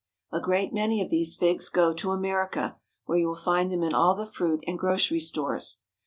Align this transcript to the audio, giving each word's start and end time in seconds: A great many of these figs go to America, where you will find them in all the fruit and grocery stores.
A 0.31 0.39
great 0.39 0.73
many 0.73 0.99
of 0.99 1.11
these 1.11 1.35
figs 1.35 1.69
go 1.69 1.93
to 1.93 2.09
America, 2.09 2.75
where 3.05 3.19
you 3.19 3.27
will 3.27 3.35
find 3.35 3.69
them 3.69 3.83
in 3.83 3.93
all 3.93 4.15
the 4.15 4.25
fruit 4.25 4.63
and 4.65 4.79
grocery 4.79 5.19
stores. 5.19 5.77